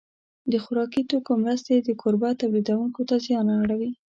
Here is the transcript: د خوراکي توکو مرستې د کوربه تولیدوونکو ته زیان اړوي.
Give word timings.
د 0.51 0.53
خوراکي 0.63 1.01
توکو 1.09 1.33
مرستې 1.43 1.73
د 1.77 1.89
کوربه 2.01 2.29
تولیدوونکو 2.41 3.01
ته 3.09 3.15
زیان 3.25 3.47
اړوي. 3.63 3.91